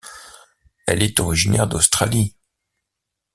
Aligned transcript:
Elle 0.87 1.03
est 1.03 1.19
originaire 1.19 1.67
d'Australie. 1.67 2.35